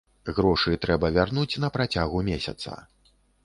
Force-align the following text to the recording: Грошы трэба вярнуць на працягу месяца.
Грошы 0.37 0.71
трэба 0.85 1.11
вярнуць 1.19 1.59
на 1.67 1.71
працягу 1.77 2.25
месяца. 2.33 2.69